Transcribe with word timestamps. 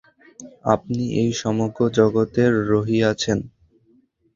আপনি 0.73 1.03
এই 1.21 1.31
সমগ্র 1.41 1.79
জগতের 1.97 2.13
মধ্যে 2.55 2.71
রহিয়াছেন। 2.71 3.39